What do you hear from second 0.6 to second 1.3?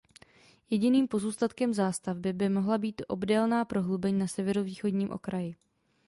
Jediným